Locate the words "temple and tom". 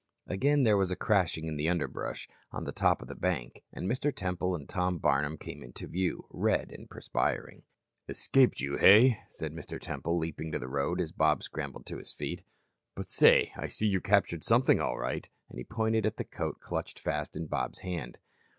4.11-4.97